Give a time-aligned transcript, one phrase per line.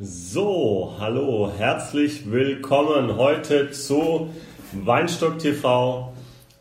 [0.00, 4.28] So, hallo, herzlich willkommen heute zu
[4.72, 6.12] Weinstock TV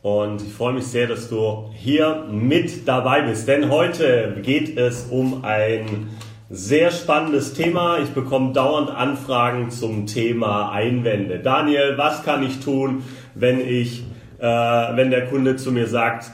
[0.04, 5.08] und ich freue mich sehr, dass du hier mit dabei bist, denn heute geht es
[5.10, 6.12] um ein
[6.52, 7.98] sehr spannendes Thema.
[8.04, 11.40] Ich bekomme dauernd Anfragen zum Thema Einwände.
[11.40, 13.02] Daniel, was kann ich tun,
[13.34, 14.04] wenn ich,
[14.38, 16.30] äh, wenn der Kunde zu mir sagt,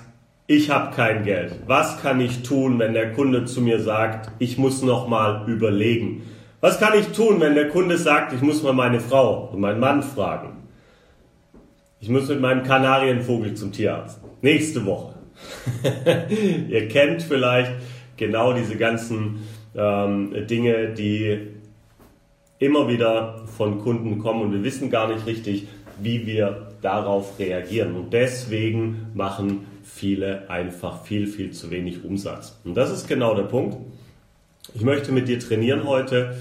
[0.47, 1.61] ich habe kein Geld.
[1.65, 6.23] Was kann ich tun, wenn der Kunde zu mir sagt, ich muss noch mal überlegen?
[6.61, 9.79] Was kann ich tun, wenn der Kunde sagt, ich muss mal meine Frau und meinen
[9.79, 10.57] Mann fragen?
[12.01, 14.19] Ich muss mit meinem Kanarienvogel zum Tierarzt.
[14.41, 15.15] Nächste Woche.
[16.69, 17.71] Ihr kennt vielleicht
[18.17, 21.47] genau diese ganzen ähm, Dinge, die
[22.59, 25.67] immer wieder von Kunden kommen und wir wissen gar nicht richtig,
[26.01, 27.95] wie wir darauf reagieren.
[27.95, 32.59] Und deswegen machen viele einfach viel, viel zu wenig Umsatz.
[32.65, 33.77] Und das ist genau der Punkt.
[34.73, 36.35] Ich möchte mit dir trainieren heute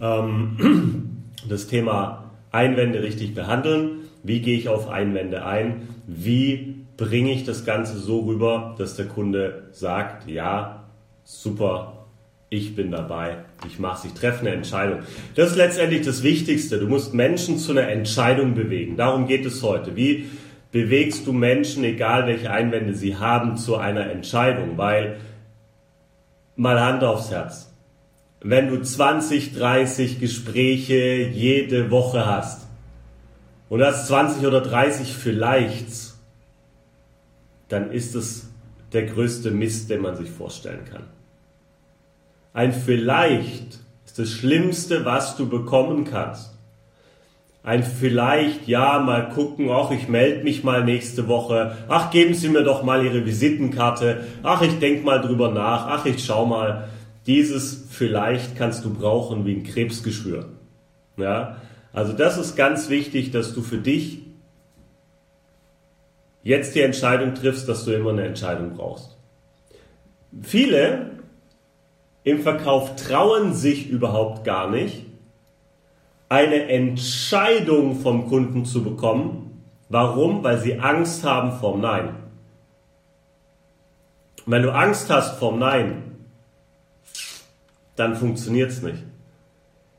[0.00, 4.00] ähm, das Thema Einwände richtig behandeln.
[4.22, 5.88] Wie gehe ich auf Einwände ein?
[6.06, 10.84] Wie bringe ich das Ganze so rüber, dass der Kunde sagt, ja,
[11.24, 12.06] super,
[12.48, 15.00] ich bin dabei, ich mache es, ich treffe eine Entscheidung.
[15.34, 16.78] Das ist letztendlich das Wichtigste.
[16.78, 18.96] Du musst Menschen zu einer Entscheidung bewegen.
[18.96, 19.96] Darum geht es heute.
[19.96, 20.26] Wie
[20.74, 24.76] bewegst du Menschen, egal welche Einwände sie haben, zu einer Entscheidung.
[24.76, 25.18] Weil,
[26.56, 27.73] mal Hand aufs Herz,
[28.44, 32.68] wenn du 20, 30 Gespräche jede Woche hast
[33.68, 35.88] und hast 20 oder 30 vielleicht,
[37.68, 38.50] dann ist es
[38.92, 41.04] der größte Mist, den man sich vorstellen kann.
[42.52, 46.54] Ein vielleicht ist das Schlimmste, was du bekommen kannst
[47.64, 52.50] ein vielleicht, ja, mal gucken, ach, ich melde mich mal nächste Woche, ach, geben Sie
[52.50, 56.88] mir doch mal Ihre Visitenkarte, ach, ich denk mal drüber nach, ach, ich schau mal.
[57.26, 60.50] Dieses vielleicht kannst du brauchen wie ein Krebsgeschwür.
[61.16, 61.56] Ja,
[61.92, 64.22] also das ist ganz wichtig, dass du für dich
[66.42, 69.16] jetzt die Entscheidung triffst, dass du immer eine Entscheidung brauchst.
[70.42, 71.10] Viele
[72.24, 75.04] im Verkauf trauen sich überhaupt gar nicht,
[76.28, 79.62] eine Entscheidung vom Kunden zu bekommen.
[79.88, 80.42] Warum?
[80.42, 82.16] Weil sie Angst haben vom Nein.
[84.46, 86.13] Wenn du Angst hast vom Nein,
[87.96, 89.02] dann funktioniert es nicht.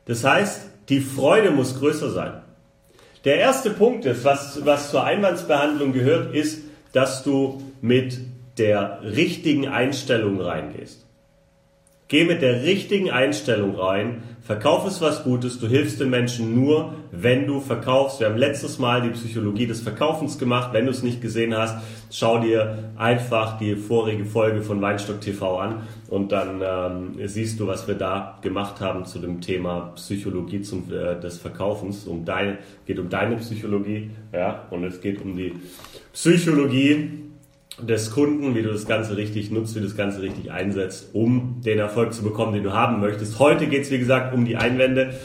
[0.05, 2.41] Das heißt, die Freude muss größer sein.
[3.23, 6.61] Der erste Punkt ist, was, was zur Einwandsbehandlung gehört, ist,
[6.93, 8.19] dass du mit
[8.57, 11.05] der richtigen Einstellung reingehst.
[12.07, 16.93] Geh mit der richtigen Einstellung rein, verkauf es was Gutes, du hilfst den Menschen nur,
[17.11, 18.19] wenn du verkaufst.
[18.19, 20.71] Wir haben letztes Mal die Psychologie des Verkaufens gemacht.
[20.71, 25.57] Wenn du es nicht gesehen hast, schau dir einfach die vorige Folge von Weinstock TV
[25.57, 30.61] an und dann ähm, siehst du, was wir da gemacht haben zu dem Thema Psychologie
[30.61, 32.05] zum, äh, des Verkaufens.
[32.05, 35.53] Um dein, geht um deine Psychologie, ja, und es geht um die
[36.13, 37.24] Psychologie
[37.81, 41.61] des Kunden, wie du das Ganze richtig nutzt, wie du das Ganze richtig einsetzt, um
[41.65, 43.39] den Erfolg zu bekommen, den du haben möchtest.
[43.39, 45.15] Heute geht es, wie gesagt, um die Einwände.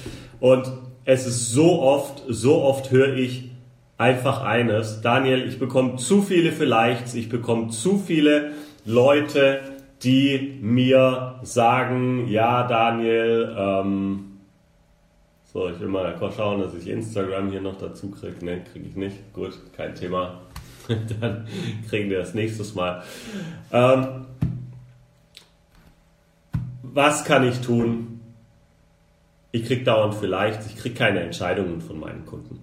[0.41, 0.71] Und
[1.05, 3.50] es ist so oft, so oft höre ich
[3.99, 8.53] einfach eines, Daniel, ich bekomme zu viele vielleicht, ich bekomme zu viele
[8.84, 9.61] Leute,
[10.03, 14.27] die mir sagen, ja, Daniel, ähm,
[15.53, 18.44] so, ich will mal schauen, dass ich Instagram hier noch dazu kriege.
[18.44, 19.32] Ne, kriege ich nicht.
[19.32, 20.41] Gut, kein Thema.
[21.21, 21.47] dann
[21.89, 23.03] kriegen wir das nächstes Mal.
[23.73, 24.27] Ähm,
[26.83, 28.21] was kann ich tun?
[29.53, 32.61] Ich kriege dauernd vielleicht, ich kriege keine Entscheidungen von meinen Kunden.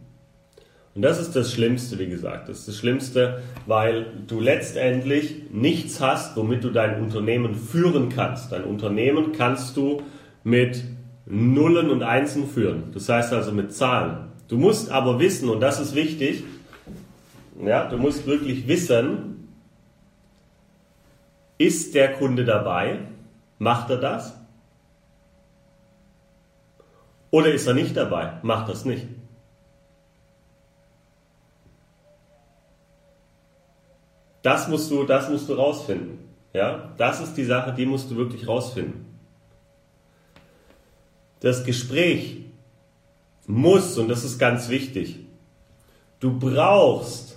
[0.96, 2.50] Und das ist das Schlimmste, wie gesagt.
[2.50, 8.52] Das ist das Schlimmste, weil du letztendlich nichts hast, womit du dein Unternehmen führen kannst.
[8.52, 10.02] Dein Unternehmen kannst du
[10.44, 10.84] mit
[11.28, 12.86] Nullen und Einsen führen.
[12.94, 14.30] Das heißt also mit Zahlen.
[14.48, 16.46] Du musst aber wissen, und das ist wichtig,
[17.60, 19.50] ja, du musst wirklich wissen,
[21.58, 23.00] ist der Kunde dabei?
[23.58, 24.38] Macht er das?
[27.32, 28.40] Oder ist er nicht dabei?
[28.44, 29.08] Macht das nicht.
[34.44, 36.20] Das musst du, das musst du rausfinden.
[36.54, 39.06] Ja, das ist die Sache, die musst du wirklich rausfinden.
[41.40, 42.46] Das Gespräch
[43.46, 45.20] muss, und das ist ganz wichtig,
[46.20, 47.37] du brauchst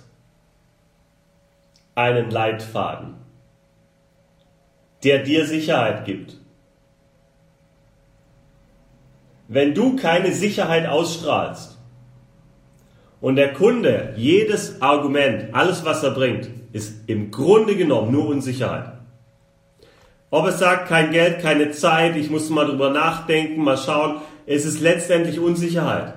[1.95, 3.15] einen Leitfaden,
[5.03, 6.37] der dir Sicherheit gibt.
[9.47, 11.77] Wenn du keine Sicherheit ausstrahlst
[13.19, 18.93] und der Kunde jedes Argument, alles was er bringt, ist im Grunde genommen nur Unsicherheit.
[20.29, 24.21] Ob es sagt, kein Geld, keine Zeit, ich muss mal drüber nachdenken, mal schauen.
[24.45, 26.13] es ist letztendlich Unsicherheit.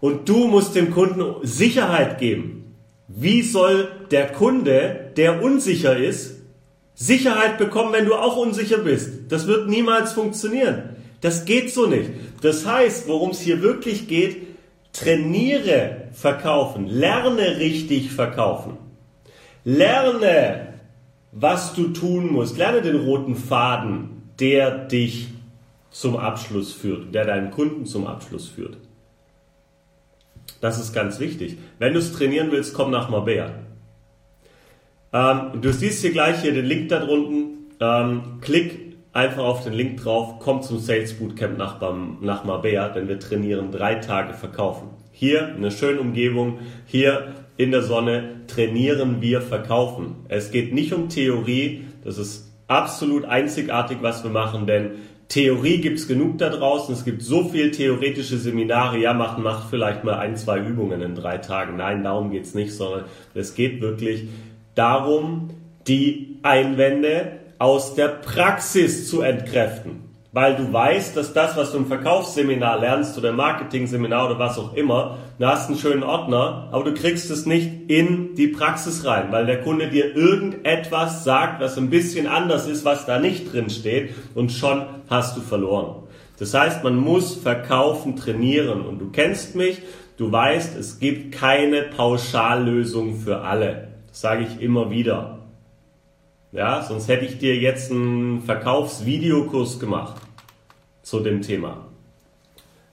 [0.00, 2.76] Und du musst dem Kunden Sicherheit geben.
[3.08, 6.40] Wie soll der Kunde, der unsicher ist,
[6.94, 9.30] Sicherheit bekommen, wenn du auch unsicher bist?
[9.30, 10.90] Das wird niemals funktionieren.
[11.20, 12.10] Das geht so nicht.
[12.42, 14.46] Das heißt, worum es hier wirklich geht,
[14.92, 18.76] trainiere verkaufen, lerne richtig verkaufen.
[19.64, 20.74] Lerne,
[21.32, 22.58] was du tun musst.
[22.58, 25.28] Lerne den roten Faden, der dich
[25.90, 28.76] zum Abschluss führt, der deinen Kunden zum Abschluss führt.
[30.60, 31.58] Das ist ganz wichtig.
[31.78, 33.50] Wenn du es trainieren willst, komm nach Marbella.
[35.14, 37.68] Ähm, du siehst hier gleich hier den Link da drunten.
[37.80, 41.80] Ähm, klick einfach auf den Link drauf, komm zum Sales Bootcamp nach,
[42.20, 44.88] nach Marbella, denn wir trainieren drei Tage verkaufen.
[45.12, 50.16] Hier eine schöne Umgebung, hier in der Sonne trainieren wir verkaufen.
[50.28, 54.90] Es geht nicht um Theorie, das ist absolut einzigartig, was wir machen, denn
[55.28, 56.92] Theorie gibt's genug da draußen.
[56.92, 58.98] Es gibt so viel theoretische Seminare.
[58.98, 61.76] Ja, macht, macht vielleicht mal ein, zwei Übungen in drei Tagen.
[61.76, 64.28] Nein, darum geht's nicht, sondern es geht wirklich
[64.74, 65.50] darum,
[65.86, 70.04] die Einwände aus der Praxis zu entkräften
[70.34, 74.58] weil du weißt, dass das, was du im Verkaufsseminar lernst oder im Marketing-Seminar oder was
[74.58, 79.04] auch immer, du hast einen schönen Ordner, aber du kriegst es nicht in die Praxis
[79.04, 83.52] rein, weil der Kunde dir irgendetwas sagt, was ein bisschen anders ist, was da nicht
[83.52, 86.02] drin steht und schon hast du verloren.
[86.40, 89.82] Das heißt, man muss verkaufen, trainieren und du kennst mich,
[90.16, 93.93] du weißt, es gibt keine Pauschallösung für alle.
[94.14, 95.40] Sage ich immer wieder.
[96.52, 100.22] Ja, sonst hätte ich dir jetzt einen Verkaufsvideokurs gemacht
[101.02, 101.88] zu dem Thema.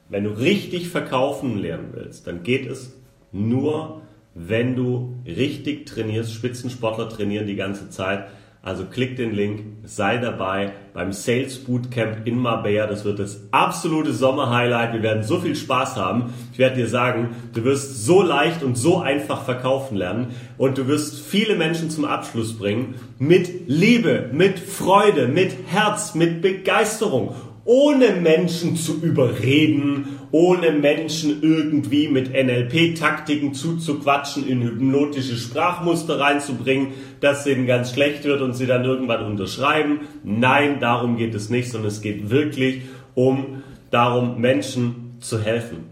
[0.10, 2.96] Wenn du richtig verkaufen lernen willst, dann geht es
[3.32, 4.02] nur,
[4.34, 6.34] wenn du richtig trainierst.
[6.34, 8.26] Spitzensportler trainieren die ganze Zeit
[8.64, 12.86] also klick den Link, sei dabei beim Sales Bootcamp in Marbella.
[12.86, 14.94] Das wird das absolute Sommerhighlight.
[14.94, 16.32] Wir werden so viel Spaß haben.
[16.54, 20.86] Ich werde dir sagen, du wirst so leicht und so einfach verkaufen lernen und du
[20.88, 28.12] wirst viele Menschen zum Abschluss bringen mit Liebe, mit Freude, mit Herz, mit Begeisterung ohne
[28.12, 37.68] Menschen zu überreden, ohne Menschen irgendwie mit NLP-Taktiken zuzuquatschen, in hypnotische Sprachmuster reinzubringen, dass denen
[37.68, 40.02] ganz schlecht wird und sie dann irgendwann unterschreiben.
[40.24, 42.82] Nein, darum geht es nicht, sondern es geht wirklich
[43.14, 45.92] um darum, Menschen zu helfen.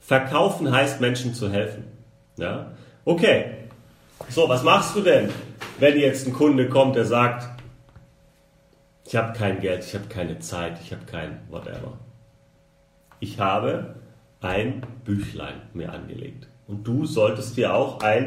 [0.00, 1.84] Verkaufen heißt Menschen zu helfen.
[2.38, 2.72] Ja?
[3.04, 3.44] Okay.
[4.28, 5.28] So, was machst du denn,
[5.78, 7.55] wenn jetzt ein Kunde kommt, der sagt,
[9.06, 11.98] ich habe kein Geld, ich habe keine Zeit, ich habe kein whatever.
[13.20, 13.94] Ich habe
[14.40, 16.48] ein Büchlein mir angelegt.
[16.66, 18.24] Und du solltest dir auch ein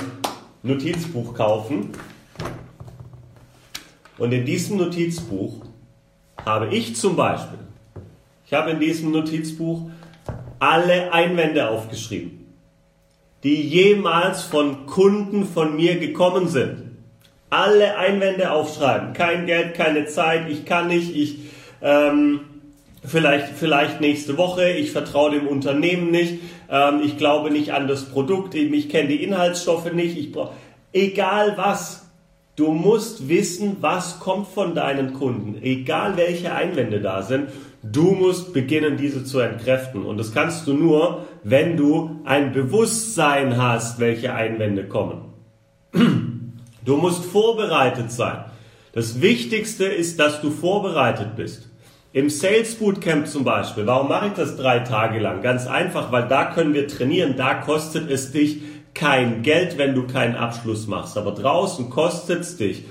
[0.64, 1.90] Notizbuch kaufen.
[4.18, 5.66] Und in diesem Notizbuch
[6.46, 7.60] habe ich zum Beispiel,
[8.46, 9.90] ich habe in diesem Notizbuch
[10.60, 12.54] alle Einwände aufgeschrieben,
[13.44, 16.89] die jemals von Kunden von mir gekommen sind
[17.50, 19.14] alle Einwände aufschreiben.
[19.14, 21.40] Kein Geld, keine Zeit, ich kann nicht, ich
[21.82, 22.42] ähm,
[23.04, 28.06] vielleicht, vielleicht nächste Woche, ich vertraue dem Unternehmen nicht, ähm, ich glaube nicht an das
[28.06, 30.54] Produkt, ich kenne die Inhaltsstoffe nicht, ich brauche
[30.94, 32.06] egal was.
[32.56, 37.50] Du musst wissen, was kommt von deinen Kunden, egal welche Einwände da sind.
[37.82, 40.04] Du musst beginnen, diese zu entkräften.
[40.04, 45.29] Und das kannst du nur, wenn du ein Bewusstsein hast, welche Einwände kommen.
[46.86, 48.46] Du musst vorbereitet sein.
[48.94, 51.70] Das Wichtigste ist, dass du vorbereitet bist.
[52.12, 55.44] Im Sales Bootcamp zum Beispiel, warum mache ich das drei Tage lang?
[55.44, 58.62] Ganz einfach, weil da können wir trainieren, da kostet es dich
[58.96, 61.18] kein Geld, wenn du keinen Abschluss machst.
[61.18, 62.84] Aber draußen kostet es dich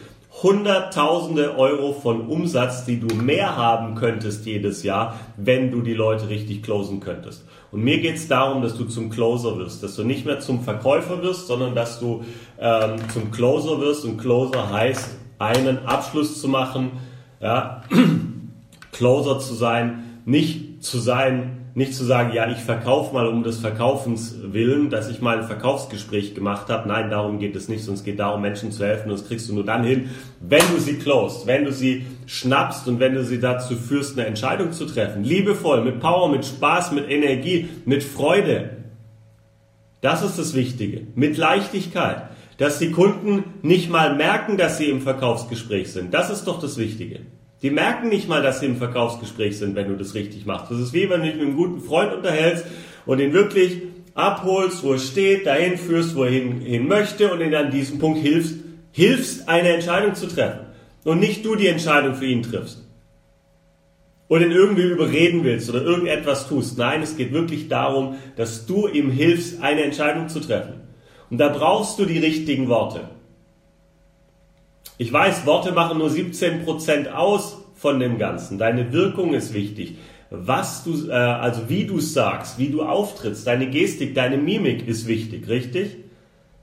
[0.42, 6.28] Hunderttausende Euro von Umsatz, die du mehr haben könntest jedes Jahr, wenn du die Leute
[6.28, 7.44] richtig closen könntest.
[7.72, 10.62] Und mir geht es darum, dass du zum Closer wirst, dass du nicht mehr zum
[10.62, 12.24] Verkäufer wirst, sondern dass du
[12.60, 14.04] ähm, zum Closer wirst.
[14.04, 16.92] Und Closer heißt, einen Abschluss zu machen,
[17.40, 17.82] ja,
[18.92, 23.60] Closer zu sein, nicht zu sein, nicht zu sagen, ja, ich verkaufe mal um des
[23.60, 26.88] Verkaufens willen, dass ich mal ein Verkaufsgespräch gemacht habe.
[26.88, 29.10] Nein, darum geht es nicht, sondern es geht darum, Menschen zu helfen.
[29.10, 32.88] Und das kriegst du nur dann hin, wenn du sie closed, wenn du sie schnappst
[32.88, 35.22] und wenn du sie dazu führst, eine Entscheidung zu treffen.
[35.22, 38.70] Liebevoll, mit Power, mit Spaß, mit Energie, mit Freude.
[40.00, 41.06] Das ist das Wichtige.
[41.14, 42.24] Mit Leichtigkeit.
[42.56, 46.12] Dass die Kunden nicht mal merken, dass sie im Verkaufsgespräch sind.
[46.12, 47.20] Das ist doch das Wichtige.
[47.62, 50.70] Die merken nicht mal, dass sie im Verkaufsgespräch sind, wenn du das richtig machst.
[50.70, 52.64] Das ist wie wenn du dich mit einem guten Freund unterhältst
[53.04, 53.82] und ihn wirklich
[54.14, 57.98] abholst, wo er steht, dahin führst, wo er hin, hin möchte und ihn an diesem
[57.98, 58.56] Punkt hilfst,
[58.92, 60.66] hilfst, eine Entscheidung zu treffen.
[61.04, 62.84] Und nicht du die Entscheidung für ihn triffst.
[64.28, 66.78] oder ihn irgendwie überreden willst oder irgendetwas tust.
[66.78, 70.74] Nein, es geht wirklich darum, dass du ihm hilfst, eine Entscheidung zu treffen.
[71.30, 73.08] Und da brauchst du die richtigen Worte.
[74.98, 78.58] Ich weiß, Worte machen nur 17% aus von dem Ganzen.
[78.58, 79.96] Deine Wirkung ist wichtig.
[80.30, 85.06] Was du, äh, also wie du sagst, wie du auftrittst, deine Gestik, deine Mimik ist
[85.06, 85.96] wichtig, richtig?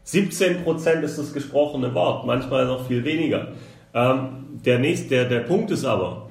[0.05, 3.53] 17% ist das gesprochene Wort, manchmal noch viel weniger.
[3.93, 6.29] Ähm, der, nächste, der, der Punkt ist aber,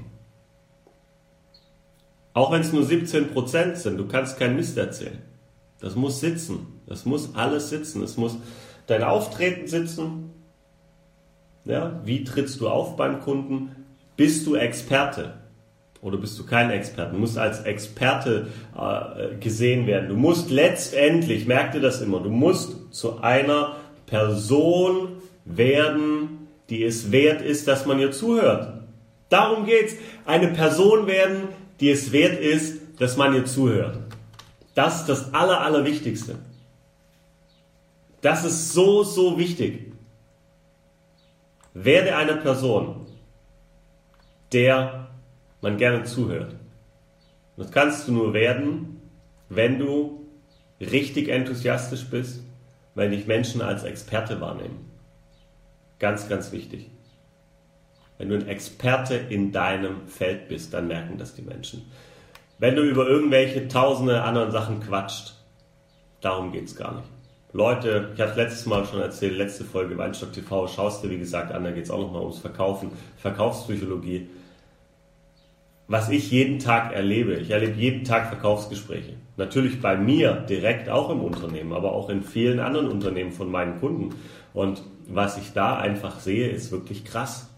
[2.35, 5.19] auch wenn es nur 17% sind, du kannst keinen Mist erzählen.
[5.81, 6.81] Das muss sitzen.
[6.87, 8.03] Das muss alles sitzen.
[8.03, 8.37] Es muss
[8.87, 10.34] dein Auftreten sitzen.
[11.65, 13.75] Ja, wie trittst du auf beim Kunden?
[14.17, 15.35] Bist du Experte?
[16.03, 17.13] Oder bist du kein Experte?
[17.13, 20.11] Du musst als Experte äh, gesehen werden.
[20.11, 25.09] Du musst letztendlich, merk dir das immer, du musst zu einer Person
[25.47, 28.83] werden, die es wert ist, dass man ihr zuhört.
[29.31, 29.95] Darum geht's.
[30.27, 31.49] Eine Person werden,
[31.81, 33.99] die es wert ist, dass man ihr zuhört.
[34.75, 36.37] Das ist das Aller, Allerwichtigste.
[38.21, 39.84] Das ist so, so wichtig.
[41.75, 43.07] Werde eine Person,
[44.53, 45.09] der
[45.61, 46.55] man gerne zuhört.
[47.57, 49.01] Das kannst du nur werden,
[49.49, 50.27] wenn du
[50.81, 52.45] richtig enthusiastisch bist,
[52.95, 54.91] wenn dich Menschen als Experte wahrnehmen.
[55.99, 56.91] Ganz, ganz wichtig.
[58.19, 61.91] Wenn du ein Experte in deinem Feld bist, dann merken das die Menschen.
[62.59, 65.35] Wenn du über irgendwelche tausende anderen Sachen quatscht,
[66.21, 67.09] darum geht es gar nicht.
[67.55, 71.19] Leute, ich habe es letztes Mal schon erzählt, letzte Folge Weinstock TV, schaust dir wie
[71.19, 74.29] gesagt an, da geht es auch nochmal ums Verkaufen, Verkaufspsychologie.
[75.87, 79.13] Was ich jeden Tag erlebe, ich erlebe jeden Tag Verkaufsgespräche.
[79.37, 83.79] Natürlich bei mir direkt auch im Unternehmen, aber auch in vielen anderen Unternehmen von meinen
[83.79, 84.17] Kunden.
[84.53, 87.54] Und was ich da einfach sehe, ist wirklich krass.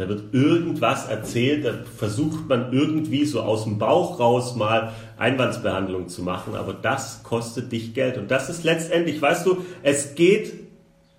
[0.00, 6.08] Da wird irgendwas erzählt, da versucht man irgendwie so aus dem Bauch raus mal Einwandsbehandlung
[6.08, 8.16] zu machen, aber das kostet dich Geld.
[8.16, 10.54] Und das ist letztendlich, weißt du, es geht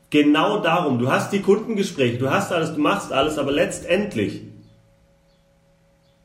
[0.09, 4.41] genau darum, du hast die Kundengespräche, du hast alles, du machst alles, aber letztendlich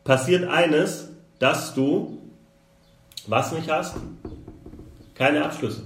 [0.03, 2.23] passiert eines, dass du
[3.27, 3.97] was nicht hast?
[5.15, 5.83] Keine Abschlüsse.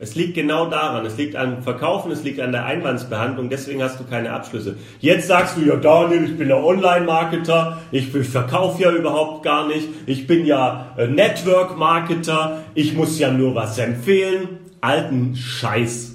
[0.00, 1.04] Es liegt genau daran.
[1.06, 4.76] Es liegt am Verkaufen, es liegt an der Einwandsbehandlung, deswegen hast du keine Abschlüsse.
[5.00, 9.66] Jetzt sagst du, ja Daniel, ich bin ja Online-Marketer, ich, ich verkaufe ja überhaupt gar
[9.66, 14.60] nicht, ich bin ja äh, Network-Marketer, ich muss ja nur was empfehlen.
[14.80, 16.14] Alten Scheiß.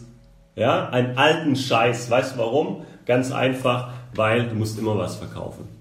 [0.56, 2.10] Ja, einen alten Scheiß.
[2.10, 2.86] Weißt du warum?
[3.06, 5.73] Ganz einfach, weil du musst immer was verkaufen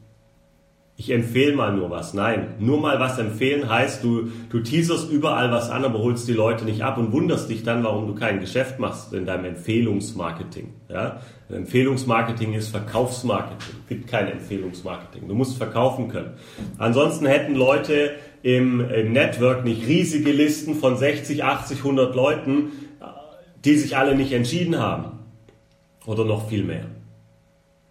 [0.96, 2.14] ich empfehle mal nur was.
[2.14, 6.32] Nein, nur mal was empfehlen heißt, du, du teaserst überall was an, aber holst die
[6.32, 10.68] Leute nicht ab und wunderst dich dann, warum du kein Geschäft machst in deinem Empfehlungsmarketing.
[10.88, 11.20] Ja?
[11.50, 15.28] Empfehlungsmarketing ist Verkaufsmarketing, gibt kein Empfehlungsmarketing.
[15.28, 16.34] Du musst verkaufen können.
[16.78, 22.72] Ansonsten hätten Leute im, im Network nicht riesige Listen von 60, 80, 100 Leuten,
[23.64, 25.18] die sich alle nicht entschieden haben.
[26.06, 26.87] Oder noch viel mehr.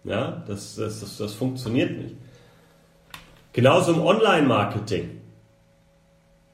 [0.04, 2.16] Ja, das, das, das, das funktioniert nicht.
[3.54, 5.10] Genauso im Online-Marketing.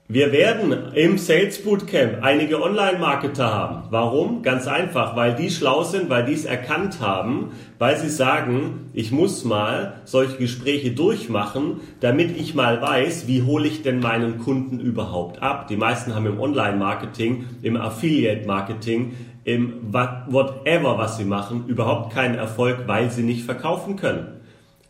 [0.09, 3.83] Wir werden im Sales Bootcamp einige Online-Marketer haben.
[3.91, 4.43] Warum?
[4.43, 9.13] Ganz einfach, weil die schlau sind, weil die es erkannt haben, weil sie sagen, ich
[9.13, 14.81] muss mal solche Gespräche durchmachen, damit ich mal weiß, wie hole ich denn meinen Kunden
[14.81, 15.69] überhaupt ab.
[15.69, 19.13] Die meisten haben im Online-Marketing, im Affiliate-Marketing,
[19.45, 24.38] im whatever, was sie machen, überhaupt keinen Erfolg, weil sie nicht verkaufen können.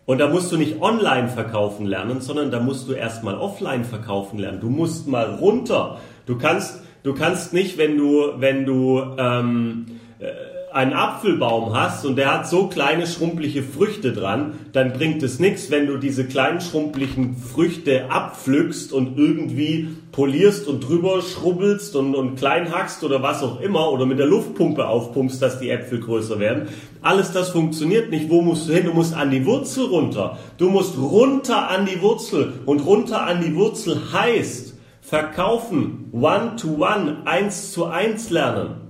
[0.08, 4.38] Und da musst du nicht online verkaufen lernen, sondern da musst du erstmal offline verkaufen
[4.38, 4.58] lernen.
[4.58, 6.00] Du musst mal runter.
[6.24, 9.84] Du kannst, du kannst nicht, wenn du, wenn du ähm,
[10.18, 10.28] äh,
[10.72, 15.70] einen Apfelbaum hast und der hat so kleine schrumpelige Früchte dran, dann bringt es nichts,
[15.70, 22.36] wenn du diese kleinen schrumpeligen Früchte abpflückst und irgendwie polierst und drüber schrubbelst und, und
[22.36, 26.38] klein hackst oder was auch immer oder mit der Luftpumpe aufpumpst, dass die Äpfel größer
[26.38, 26.68] werden.
[27.02, 28.28] Alles das funktioniert nicht.
[28.28, 28.86] Wo musst du hin?
[28.86, 30.38] Du musst an die Wurzel runter.
[30.58, 36.68] Du musst runter an die Wurzel und runter an die Wurzel heißt verkaufen, one to
[36.76, 38.87] one, eins zu eins lernen.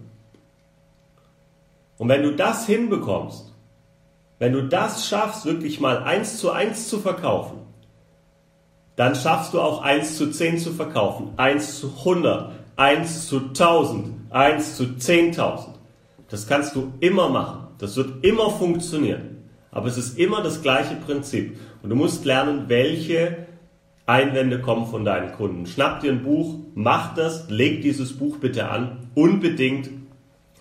[1.98, 3.52] Und wenn du das hinbekommst,
[4.38, 7.58] wenn du das schaffst, wirklich mal eins zu eins zu verkaufen,
[8.96, 14.14] dann schaffst du auch eins zu zehn zu verkaufen, eins zu hundert, eins zu tausend,
[14.30, 15.76] eins zu zehntausend.
[16.30, 17.68] Das kannst du immer machen.
[17.78, 19.44] Das wird immer funktionieren.
[19.70, 21.58] Aber es ist immer das gleiche Prinzip.
[21.82, 23.46] Und du musst lernen, welche
[24.06, 25.66] Einwände kommen von deinen Kunden.
[25.66, 29.90] Schnapp dir ein Buch, mach das, leg dieses Buch bitte an, unbedingt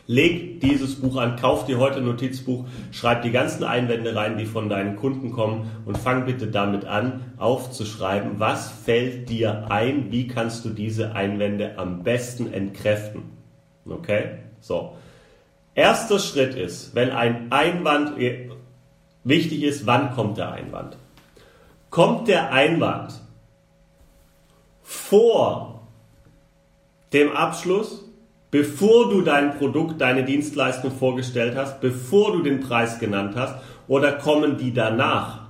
[0.08, 4.46] leg dieses Buch an, kauf dir heute ein Notizbuch, schreib die ganzen Einwände rein, die
[4.46, 10.28] von deinen Kunden kommen und fang bitte damit an, aufzuschreiben, was fällt dir ein, wie
[10.28, 13.24] kannst du diese Einwände am besten entkräften.
[13.88, 14.40] Okay?
[14.62, 14.96] So.
[15.76, 18.14] Erster Schritt ist, wenn ein Einwand
[19.24, 20.98] wichtig ist, wann kommt der Einwand?
[21.92, 23.14] Kommt der Einwand
[24.82, 25.88] vor
[27.14, 28.07] dem Abschluss,
[28.52, 33.56] bevor du dein Produkt, deine Dienstleistung vorgestellt hast, bevor du den Preis genannt hast,
[33.88, 35.48] oder kommen die danach?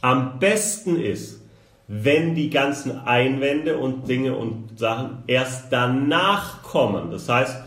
[0.00, 1.40] Am besten ist,
[1.88, 7.10] wenn die ganzen Einwände und Dinge und Sachen erst danach kommen.
[7.10, 7.64] Das heißt,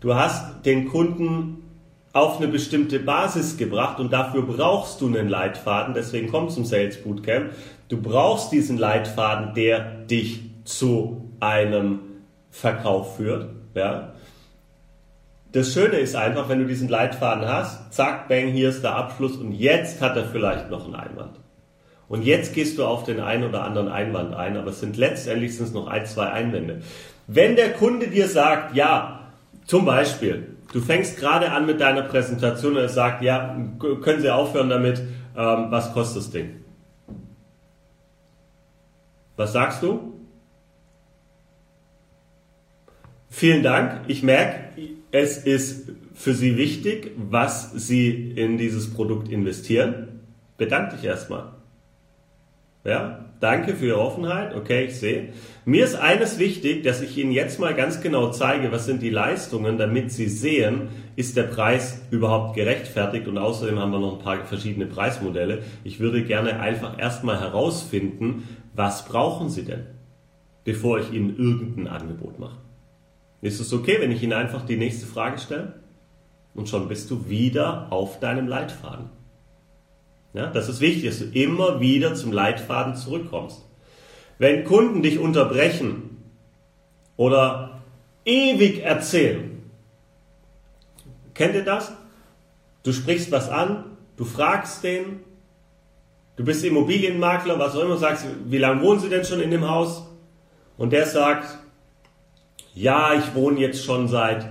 [0.00, 1.62] du hast den Kunden
[2.12, 7.02] auf eine bestimmte Basis gebracht und dafür brauchst du einen Leitfaden, deswegen komm zum Sales
[7.02, 7.52] Bootcamp.
[7.88, 12.00] Du brauchst diesen Leitfaden, der dich zu einem
[12.50, 13.50] Verkauf führt.
[13.74, 14.12] Ja.
[15.52, 19.36] Das Schöne ist einfach, wenn du diesen Leitfaden hast, zack, bang, hier ist der Abschluss
[19.36, 21.38] und jetzt hat er vielleicht noch einen Einwand.
[22.08, 25.56] Und jetzt gehst du auf den einen oder anderen Einwand ein, aber es sind letztendlich
[25.56, 26.82] sind es noch ein, zwei Einwände.
[27.26, 29.20] Wenn der Kunde dir sagt, ja,
[29.66, 34.30] zum Beispiel, du fängst gerade an mit deiner Präsentation und er sagt, ja, können Sie
[34.30, 35.02] aufhören damit,
[35.36, 36.64] ähm, was kostet das Ding?
[39.36, 40.17] Was sagst du?
[43.28, 44.02] Vielen Dank.
[44.08, 44.60] Ich merke,
[45.10, 50.20] es ist für Sie wichtig, was Sie in dieses Produkt investieren.
[50.56, 51.52] Bedanke dich erstmal.
[52.84, 54.54] Ja, danke für Ihre Offenheit.
[54.54, 55.28] Okay, ich sehe.
[55.64, 59.10] Mir ist eines wichtig, dass ich Ihnen jetzt mal ganz genau zeige, was sind die
[59.10, 64.24] Leistungen, damit Sie sehen, ist der Preis überhaupt gerechtfertigt und außerdem haben wir noch ein
[64.24, 65.62] paar verschiedene Preismodelle.
[65.84, 69.86] Ich würde gerne einfach erstmal herausfinden, was brauchen Sie denn,
[70.64, 72.56] bevor ich Ihnen irgendein Angebot mache.
[73.40, 75.74] Ist es okay, wenn ich Ihnen einfach die nächste Frage stelle?
[76.54, 79.10] Und schon bist du wieder auf deinem Leitfaden.
[80.34, 83.64] Ja, das ist wichtig, dass du immer wieder zum Leitfaden zurückkommst.
[84.38, 86.22] Wenn Kunden dich unterbrechen
[87.16, 87.80] oder
[88.24, 89.62] ewig erzählen,
[91.34, 91.92] kennt ihr das?
[92.82, 93.84] Du sprichst was an,
[94.16, 95.20] du fragst den,
[96.36, 99.68] du bist Immobilienmakler, was auch immer, sagst, wie lange wohnen Sie denn schon in dem
[99.68, 100.06] Haus?
[100.76, 101.58] Und der sagt,
[102.78, 104.46] ja, ich wohne jetzt schon seit,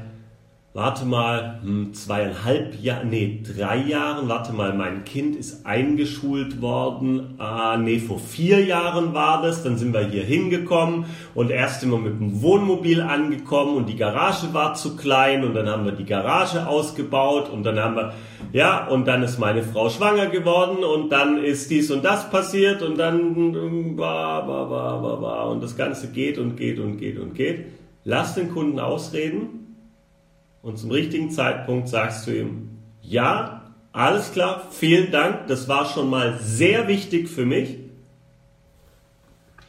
[0.74, 7.36] warte mal, hm, zweieinhalb Jahren, nee, drei Jahren, warte mal, mein Kind ist eingeschult worden,
[7.38, 11.98] ah, nee, vor vier Jahren war das, dann sind wir hier hingekommen und erst wir
[11.98, 16.06] mit dem Wohnmobil angekommen und die Garage war zu klein und dann haben wir die
[16.06, 18.14] Garage ausgebaut und dann haben wir,
[18.52, 22.82] ja, und dann ist meine Frau schwanger geworden und dann ist dies und das passiert
[22.82, 27.18] und dann, war, war, war, war, war, und das Ganze geht und geht und geht
[27.20, 27.77] und geht.
[28.10, 29.76] Lass den Kunden ausreden
[30.62, 32.70] und zum richtigen Zeitpunkt sagst du ihm,
[33.02, 37.80] ja, alles klar, vielen Dank, das war schon mal sehr wichtig für mich.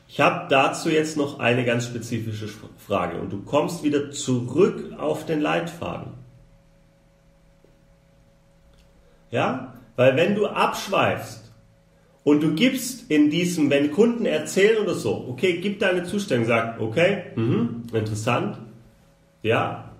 [0.07, 2.48] Ich habe dazu jetzt noch eine ganz spezifische
[2.87, 6.12] Frage und du kommst wieder zurück auf den Leitfaden.
[9.33, 11.47] Ja, weil wenn du abschweifst
[12.28, 16.78] und du gibst in diesem, wenn Kunden erzählen oder so, okay, gib deine Zustellung, sag,
[16.78, 18.58] okay, mh, interessant,
[19.42, 19.92] ja,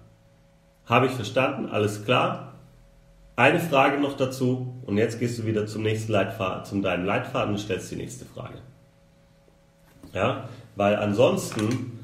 [0.84, 2.52] habe ich verstanden, alles klar.
[3.34, 7.54] Eine Frage noch dazu und jetzt gehst du wieder zum nächsten Leitfaden, zum deinem Leitfaden
[7.54, 8.58] und stellst die nächste Frage.
[10.12, 11.98] Ja, weil ansonsten,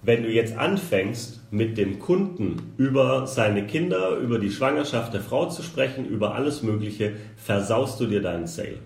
[0.00, 5.48] wenn du jetzt anfängst, mit dem Kunden über seine Kinder, über die Schwangerschaft der Frau
[5.48, 8.78] zu sprechen, über alles Mögliche, versaust du dir deinen Sale.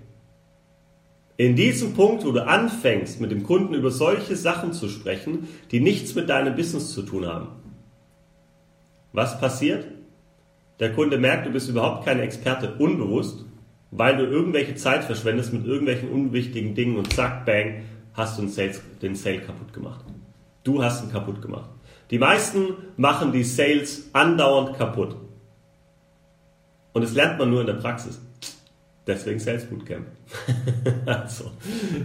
[1.40, 5.80] In diesem Punkt, wo du anfängst, mit dem Kunden über solche Sachen zu sprechen, die
[5.80, 7.48] nichts mit deinem Business zu tun haben,
[9.14, 9.86] was passiert?
[10.80, 13.46] Der Kunde merkt, du bist überhaupt kein Experte, unbewusst,
[13.90, 18.50] weil du irgendwelche Zeit verschwendest mit irgendwelchen unwichtigen Dingen und zack, bang, hast du den,
[18.50, 20.04] Sales, den Sale kaputt gemacht.
[20.62, 21.70] Du hast ihn kaputt gemacht.
[22.10, 25.16] Die meisten machen die Sales andauernd kaputt.
[26.92, 28.20] Und das lernt man nur in der Praxis.
[29.06, 30.06] Deswegen Sales Bootcamp.
[31.06, 31.50] also,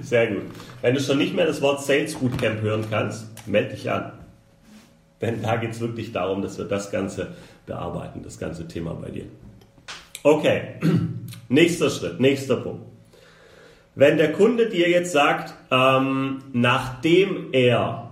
[0.01, 0.43] sehr gut.
[0.81, 4.13] Wenn du schon nicht mehr das Wort Sales Bootcamp hören kannst, melde dich an.
[5.21, 9.09] Denn da geht es wirklich darum, dass wir das Ganze bearbeiten, das ganze Thema bei
[9.09, 9.25] dir.
[10.23, 10.79] Okay,
[11.49, 12.85] nächster Schritt, nächster Punkt.
[13.95, 18.04] Wenn der Kunde dir jetzt sagt, ähm, nachdem er,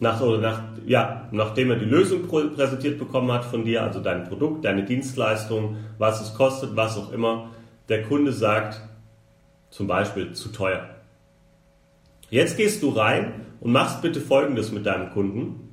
[0.00, 4.24] nach, oder nach, ja, nachdem er die Lösung präsentiert bekommen hat von dir, also dein
[4.24, 7.50] Produkt, deine Dienstleistung, was es kostet, was auch immer,
[7.88, 8.80] der Kunde sagt,
[9.70, 10.88] zum Beispiel zu teuer.
[12.30, 15.64] Jetzt gehst du rein und machst bitte Folgendes mit deinem Kunden.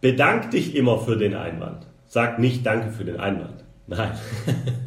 [0.00, 1.86] bedank dich immer für den Einwand.
[2.04, 3.64] Sag nicht Danke für den Einwand.
[3.86, 4.12] Nein.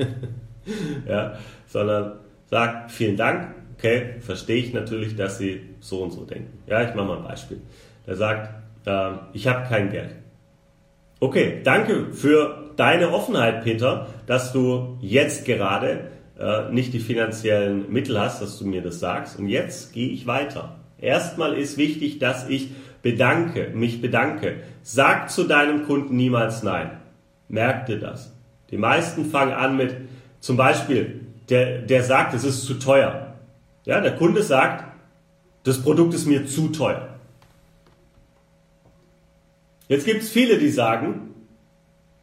[1.08, 1.34] ja,
[1.67, 3.56] sondern sag vielen Dank.
[3.78, 6.60] Okay, verstehe ich natürlich, dass Sie so und so denken.
[6.67, 7.62] Ja, ich mache mal ein Beispiel.
[8.10, 8.50] Der sagt,
[8.88, 10.15] äh, ich habe kein Geld.
[11.19, 16.08] Okay, danke für deine Offenheit, Peter, dass du jetzt gerade
[16.39, 19.38] äh, nicht die finanziellen Mittel hast, dass du mir das sagst.
[19.38, 20.78] Und jetzt gehe ich weiter.
[20.98, 22.72] Erstmal ist wichtig, dass ich
[23.04, 24.56] bedanke, mich bedanke.
[24.82, 26.89] Sag zu deinem Kunden niemals Nein.
[27.48, 28.36] Merk dir das.
[28.72, 29.95] Die meisten fangen an mit,
[30.39, 33.36] zum Beispiel, der, der sagt, es ist zu teuer.
[33.86, 34.86] Ja, der Kunde sagt,
[35.63, 37.18] das Produkt ist mir zu teuer.
[39.89, 41.34] Jetzt gibt es viele, die sagen,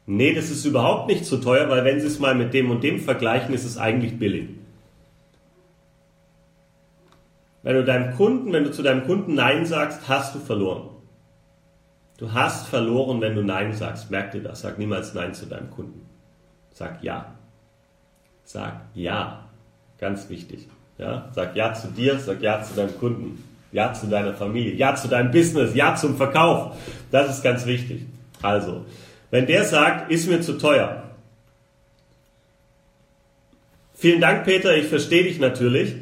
[0.07, 2.83] nee, das ist überhaupt nicht zu teuer, weil wenn sie es mal mit dem und
[2.83, 4.49] dem vergleichen, ist es eigentlich billig.
[7.65, 10.89] Wenn du deinem Kunden, wenn du zu deinem Kunden Nein sagst, hast du verloren.
[12.17, 14.11] Du hast verloren, wenn du Nein sagst.
[14.13, 14.61] Merk dir das.
[14.61, 16.07] Sag niemals Nein zu deinem Kunden.
[16.73, 17.35] Sag Ja.
[18.45, 19.49] Sag Ja.
[19.99, 20.69] Ganz wichtig.
[20.99, 21.29] Ja?
[21.35, 23.43] Sag Ja zu dir, sag Ja zu deinem Kunden.
[23.73, 26.77] Ja zu deiner Familie, Ja zu deinem Business, Ja zum Verkauf.
[27.11, 28.07] Das ist ganz wichtig.
[28.43, 28.85] Also,
[29.31, 31.03] wenn der sagt, ist mir zu teuer.
[33.95, 35.97] Vielen Dank, Peter, ich verstehe dich natürlich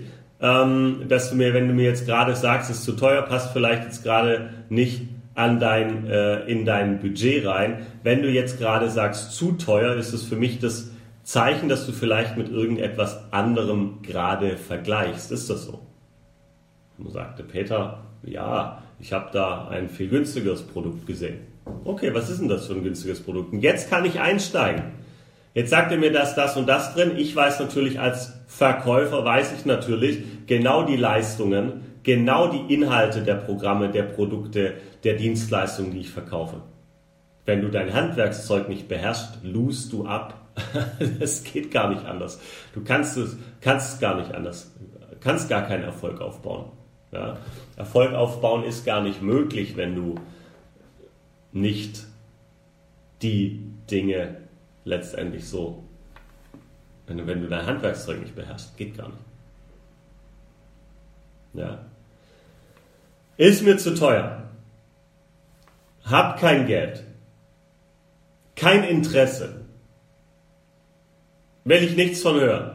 [0.45, 3.85] ähm, dass du mir, wenn du mir jetzt gerade sagst, ist zu teuer, passt vielleicht
[3.85, 5.03] jetzt gerade nicht
[5.35, 7.87] an dein, äh, in dein Budget rein.
[8.03, 10.91] Wenn du jetzt gerade sagst, zu teuer, ist es für mich das
[11.23, 15.33] Zeichen, dass du vielleicht mit irgendetwas anderem gerade vergleichst.
[15.33, 15.81] Ist das so?
[16.99, 21.41] Und sagte Peter, ja, ich habe da ein viel günstigeres Produkt gesehen.
[21.85, 23.53] Okay, was ist denn das für ein günstiges Produkt?
[23.53, 24.85] Und jetzt kann ich einsteigen.
[25.55, 27.13] Jetzt sagt er mir, dass das und das drin.
[27.17, 33.37] Ich weiß natürlich als Verkäufer, weiß ich natürlich genau die Leistungen, genau die Inhalte der
[33.37, 36.63] Programme, der Produkte, der Dienstleistungen, die ich verkaufe.
[37.45, 40.41] Wenn du dein Handwerkszeug nicht beherrschst, lust du ab.
[41.21, 42.41] Es geht gar nicht anders.
[42.75, 44.73] Du kannst es, kannst es gar nicht anders,
[45.21, 46.67] kannst gar keinen Erfolg aufbauen.
[47.15, 47.39] Ja?
[47.77, 50.17] Erfolg aufbauen ist gar nicht möglich, wenn du
[51.53, 52.05] nicht
[53.23, 54.37] die Dinge
[54.85, 55.85] letztendlich so.
[57.07, 59.21] Wenn du, wenn du dein Handwerkszeug nicht beherrschst, geht gar nicht.
[61.55, 61.85] Ja.
[63.37, 64.43] Ist mir zu teuer.
[66.05, 67.05] Hab kein Geld.
[68.57, 69.65] Kein Interesse.
[71.65, 72.74] Will ich nichts von hören.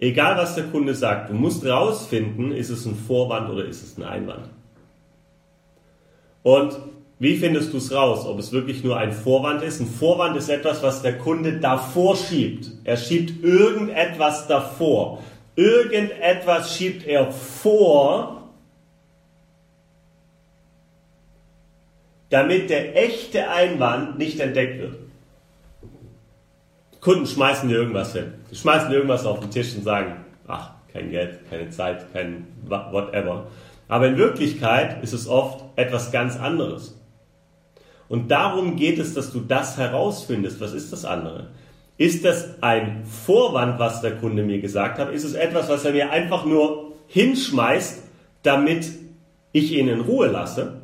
[0.00, 3.98] Egal was der Kunde sagt, du musst rausfinden, ist es ein Vorwand oder ist es
[3.98, 4.48] ein Einwand.
[6.42, 6.78] Und
[7.18, 9.80] wie findest du es raus, ob es wirklich nur ein Vorwand ist?
[9.80, 12.70] Ein Vorwand ist etwas, was der Kunde davor schiebt.
[12.84, 15.22] Er schiebt irgendetwas davor.
[15.56, 18.48] Irgendetwas schiebt er vor,
[22.30, 25.07] damit der echte Einwand nicht entdeckt wird.
[27.08, 28.34] Kunden schmeißen dir irgendwas hin.
[28.50, 32.46] Die schmeißen dir irgendwas auf den Tisch und sagen, ach, kein Geld, keine Zeit, kein
[32.66, 33.46] whatever.
[33.88, 37.00] Aber in Wirklichkeit ist es oft etwas ganz anderes.
[38.10, 40.60] Und darum geht es, dass du das herausfindest.
[40.60, 41.46] Was ist das andere?
[41.96, 45.10] Ist das ein Vorwand, was der Kunde mir gesagt hat?
[45.10, 48.02] Ist es etwas, was er mir einfach nur hinschmeißt,
[48.42, 48.86] damit
[49.52, 50.82] ich ihn in Ruhe lasse?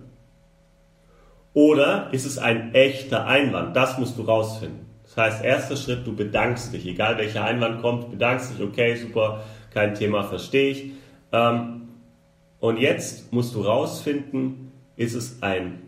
[1.52, 3.76] Oder ist es ein echter Einwand?
[3.76, 4.83] Das musst du rausfinden.
[5.14, 6.86] Das heißt, erster Schritt, du bedankst dich.
[6.86, 8.60] Egal welcher Einwand kommt, bedankst dich.
[8.60, 10.90] Okay, super, kein Thema, verstehe ich.
[11.32, 11.88] Ähm,
[12.58, 15.82] und jetzt musst du rausfinden, ist es ein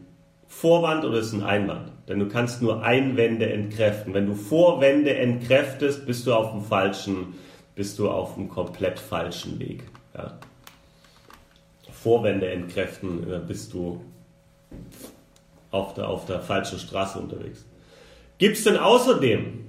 [0.46, 1.90] Vorwand oder ist es ein Einwand?
[2.08, 4.14] Denn du kannst nur Einwände entkräften.
[4.14, 7.34] Wenn du Vorwände entkräftest, bist du auf dem falschen,
[7.74, 9.82] bist du auf dem komplett falschen Weg.
[10.14, 10.38] Ja.
[11.90, 14.04] Vorwände entkräften, dann bist du
[15.72, 17.64] auf der, auf der falschen Straße unterwegs.
[18.38, 19.64] Gibt es denn außerdem,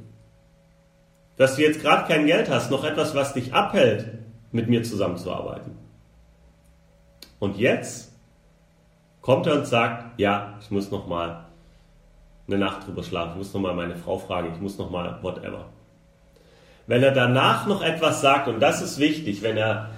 [1.38, 4.08] dass du jetzt gerade kein Geld hast, noch etwas, was dich abhält,
[4.52, 5.78] mit mir zusammenzuarbeiten?
[7.40, 8.12] Und jetzt
[9.22, 11.46] kommt er und sagt, ja, ich muss noch mal
[12.48, 15.20] eine Nacht drüber schlafen, ich muss noch mal meine Frau fragen, ich muss noch mal
[15.22, 15.66] whatever.
[16.88, 19.90] Wenn er danach noch etwas sagt, und das ist wichtig, wenn er,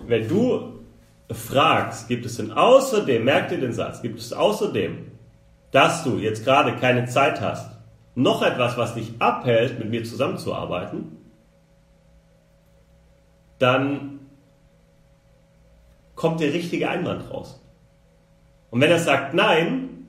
[0.00, 0.80] wenn du
[1.30, 5.12] fragst, gibt es denn außerdem, merk dir den Satz, gibt es außerdem,
[5.70, 7.70] dass du jetzt gerade keine Zeit hast,
[8.16, 11.18] noch etwas, was dich abhält, mit mir zusammenzuarbeiten,
[13.58, 14.20] dann
[16.14, 17.62] kommt der richtige Einwand raus.
[18.70, 20.08] Und wenn er sagt Nein,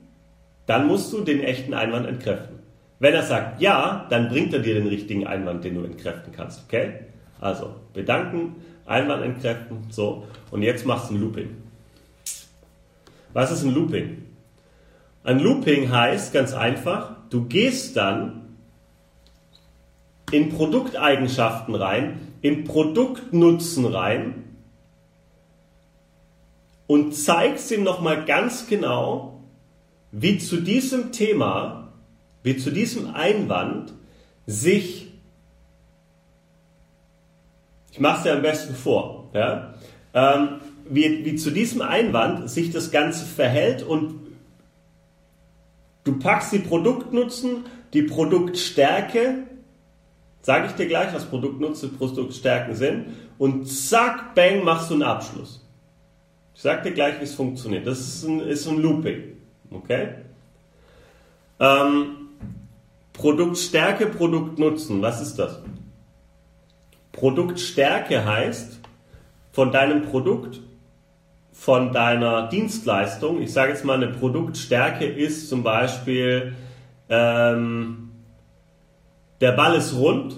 [0.66, 2.60] dann musst du den echten Einwand entkräften.
[3.00, 6.64] Wenn er sagt Ja, dann bringt er dir den richtigen Einwand, den du entkräften kannst.
[6.66, 7.02] Okay?
[7.40, 10.26] Also bedanken, Einwand entkräften, so.
[10.50, 11.50] Und jetzt machst du ein Looping.
[13.34, 14.24] Was ist ein Looping?
[15.24, 18.48] Ein Looping heißt ganz einfach, du gehst dann
[20.32, 24.44] in Produkteigenschaften rein, in Produktnutzen rein
[26.86, 29.42] und zeigst ihm nochmal ganz genau,
[30.12, 31.94] wie zu diesem Thema,
[32.44, 33.94] wie zu diesem Einwand
[34.46, 35.12] sich,
[37.92, 39.74] ich mache es dir am besten vor, ja,
[40.14, 44.27] ähm, wie, wie zu diesem Einwand sich das Ganze verhält und
[46.08, 49.44] du packst die Produktnutzen, die Produktstärke,
[50.42, 55.64] sage ich dir gleich, was Produktnutzen, Produktstärken sind, und zack, bang, machst du einen Abschluss.
[56.56, 57.86] Ich sage dir gleich, wie es funktioniert.
[57.86, 59.24] Das ist ein, ist ein Looping.
[59.70, 60.16] Okay?
[61.60, 62.30] Ähm,
[63.14, 65.60] Produktstärke, Produktnutzen, was ist das?
[67.12, 68.80] Produktstärke heißt,
[69.52, 70.62] von deinem Produkt,
[71.60, 76.54] von deiner Dienstleistung, ich sage jetzt mal, eine Produktstärke ist zum Beispiel,
[77.10, 78.12] ähm,
[79.42, 80.38] der Ball ist rund,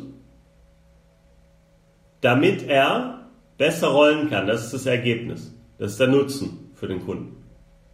[2.21, 3.27] damit er
[3.57, 4.47] besser rollen kann.
[4.47, 5.53] Das ist das Ergebnis.
[5.77, 7.35] Das ist der Nutzen für den Kunden.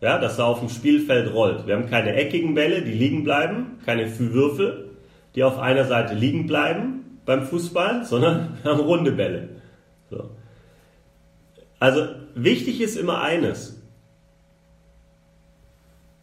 [0.01, 1.65] Ja, dass er auf dem Spielfeld rollt.
[1.65, 4.91] Wir haben keine eckigen Bälle, die liegen bleiben, keine Würfel,
[5.33, 9.49] die auf einer Seite liegen bleiben beim Fußball, sondern wir haben runde Bälle.
[10.11, 10.29] So.
[11.85, 13.79] Also wichtig ist immer eines.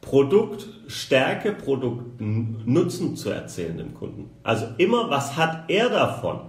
[0.01, 4.31] Produktstärke, Produktnutzen zu erzählen dem Kunden.
[4.43, 6.41] Also immer, was hat er davon?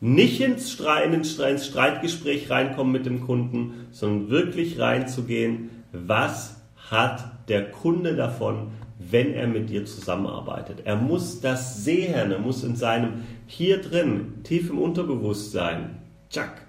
[0.00, 6.56] Nicht ins, Streit, ins Streitgespräch reinkommen mit dem Kunden, sondern wirklich reinzugehen, was
[6.90, 10.86] hat der Kunde davon, wenn er mit dir zusammenarbeitet.
[10.86, 15.98] Er muss das sehen, er muss in seinem hier drin, tief im Unterbewusstsein,
[16.30, 16.62] tschack,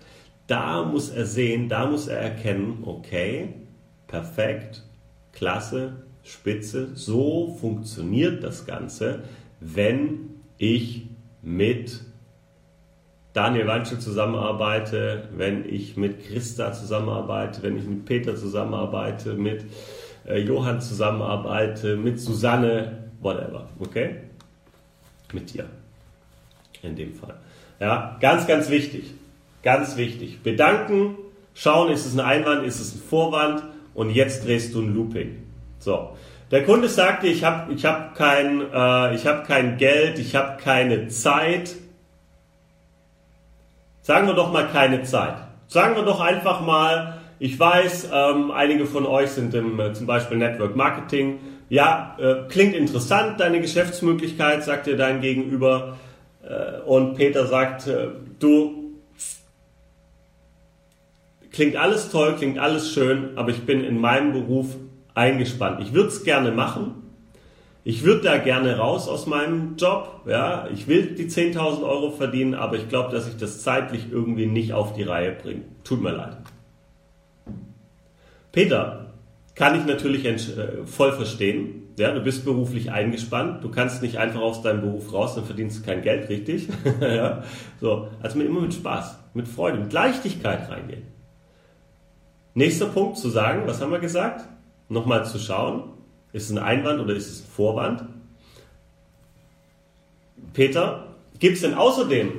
[0.51, 3.53] da muss er sehen, da muss er erkennen, okay,
[4.07, 4.83] perfekt,
[5.31, 9.23] klasse, spitze, so funktioniert das Ganze,
[9.61, 11.07] wenn ich
[11.41, 12.01] mit
[13.31, 19.63] Daniel Wanschel zusammenarbeite, wenn ich mit Christa zusammenarbeite, wenn ich mit Peter zusammenarbeite, mit
[20.27, 24.17] äh, Johann zusammenarbeite, mit Susanne, whatever, okay?
[25.31, 25.65] Mit dir.
[26.81, 27.35] In dem Fall.
[27.79, 29.13] Ja, ganz, ganz wichtig.
[29.63, 30.41] Ganz wichtig.
[30.43, 31.17] Bedanken,
[31.53, 35.43] schauen, ist es ein Einwand, ist es ein Vorwand und jetzt drehst du ein Looping.
[35.79, 36.15] So.
[36.49, 41.07] Der Kunde sagte, ich habe ich hab kein, äh, hab kein Geld, ich habe keine
[41.07, 41.75] Zeit,
[44.03, 45.35] Sagen wir doch mal keine Zeit.
[45.67, 50.07] Sagen wir doch einfach mal, ich weiß, ähm, einige von euch sind im äh, zum
[50.07, 51.39] Beispiel Network Marketing.
[51.69, 55.97] Ja, äh, klingt interessant, deine Geschäftsmöglichkeit, sagt dir dein Gegenüber.
[56.43, 58.07] Äh, und Peter sagt, äh,
[58.39, 58.80] du,
[61.51, 64.75] klingt alles toll, klingt alles schön, aber ich bin in meinem Beruf
[65.13, 65.81] eingespannt.
[65.81, 67.01] Ich würde es gerne machen,
[67.83, 70.21] ich würde da gerne raus aus meinem Job.
[70.27, 74.45] Ja, ich will die 10.000 Euro verdienen, aber ich glaube, dass ich das zeitlich irgendwie
[74.45, 75.63] nicht auf die Reihe bringe.
[75.83, 76.37] Tut mir leid.
[78.51, 79.13] Peter,
[79.55, 81.87] kann ich natürlich äh, voll verstehen.
[81.97, 83.63] Ja, du bist beruflich eingespannt.
[83.63, 86.67] Du kannst nicht einfach aus deinem Beruf raus, dann verdienst du kein Geld, richtig?
[87.01, 87.43] ja,
[87.79, 91.03] so, also immer mit Spaß, mit Freude, mit Leichtigkeit reingehen.
[92.53, 94.45] Nächster Punkt zu sagen, was haben wir gesagt?
[94.89, 95.83] Nochmal zu schauen,
[96.33, 98.03] ist es ein Einwand oder ist es ein Vorwand?
[100.53, 101.07] Peter,
[101.39, 102.33] gibt es denn außerdem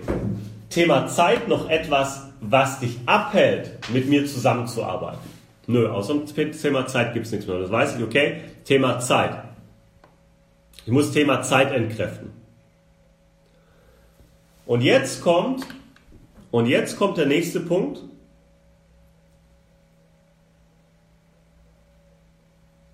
[0.68, 5.20] Thema Zeit noch etwas, was dich abhält, mit mir zusammenzuarbeiten?
[5.66, 7.58] Nö, außer dem Thema Zeit gibt es nichts mehr.
[7.58, 8.40] Das weiß ich, okay?
[8.64, 9.44] Thema Zeit.
[10.84, 12.32] Ich muss Thema Zeit entkräften.
[14.66, 15.66] Und jetzt kommt,
[16.50, 18.00] und jetzt kommt der nächste Punkt.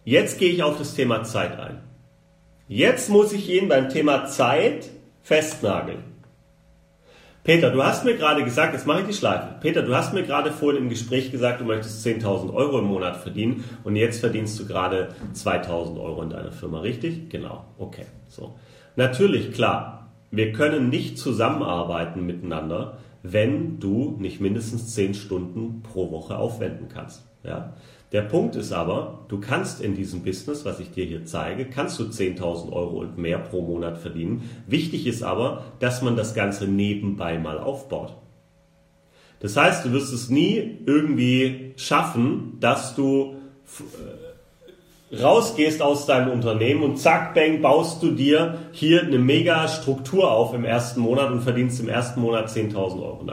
[0.08, 1.82] Jetzt gehe ich auf das Thema Zeit ein.
[2.66, 4.88] Jetzt muss ich ihn beim Thema Zeit
[5.20, 6.02] festnageln.
[7.44, 9.56] Peter, du hast mir gerade gesagt, jetzt mache ich die Schleife.
[9.60, 13.18] Peter, du hast mir gerade vorhin im Gespräch gesagt, du möchtest 10.000 Euro im Monat
[13.18, 17.28] verdienen und jetzt verdienst du gerade 2.000 Euro in deiner Firma, richtig?
[17.28, 17.66] Genau.
[17.76, 18.06] Okay.
[18.28, 18.54] So.
[18.96, 20.08] Natürlich, klar.
[20.30, 27.28] Wir können nicht zusammenarbeiten miteinander, wenn du nicht mindestens 10 Stunden pro Woche aufwenden kannst.
[27.42, 27.74] Ja?
[28.12, 31.98] Der Punkt ist aber, du kannst in diesem Business, was ich dir hier zeige, kannst
[31.98, 34.48] du 10.000 Euro und mehr pro Monat verdienen.
[34.66, 38.14] Wichtig ist aber, dass man das Ganze nebenbei mal aufbaut.
[39.40, 43.36] Das heißt, du wirst es nie irgendwie schaffen, dass du
[45.10, 50.30] äh, rausgehst aus deinem Unternehmen und zack, bang, baust du dir hier eine mega Struktur
[50.30, 53.24] auf im ersten Monat und verdienst im ersten Monat 10.000 Euro.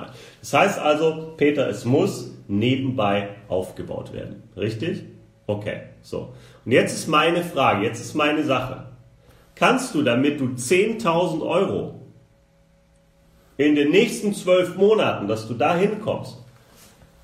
[0.41, 4.43] Das heißt also, Peter, es muss nebenbei aufgebaut werden.
[4.55, 5.03] Richtig?
[5.47, 6.33] Okay, so.
[6.65, 8.87] Und jetzt ist meine Frage, jetzt ist meine Sache.
[9.55, 12.01] Kannst du, damit du 10.000 Euro
[13.57, 16.43] in den nächsten zwölf Monaten, dass du da hinkommst,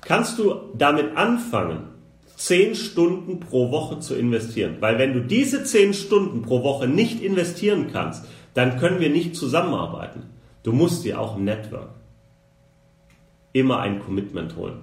[0.00, 1.88] kannst du damit anfangen,
[2.36, 4.76] 10 Stunden pro Woche zu investieren.
[4.80, 9.36] Weil wenn du diese 10 Stunden pro Woche nicht investieren kannst, dann können wir nicht
[9.36, 10.24] zusammenarbeiten.
[10.62, 11.90] Du musst dir auch ein Network.
[13.52, 14.80] Immer ein Commitment holen.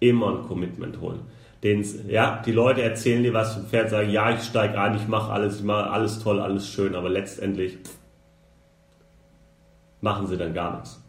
[0.00, 1.20] Immer ein Commitment holen.
[1.62, 5.06] Den, ja, die Leute erzählen dir was und Pferd sagen, ja, ich steige ein, ich
[5.06, 7.76] mache alles, ich mache alles toll, alles schön, aber letztendlich
[10.00, 11.02] machen sie dann gar nichts.